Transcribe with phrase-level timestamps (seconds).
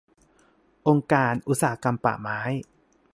[0.87, 2.39] องค์การอุตสาหกรรมป่าไม้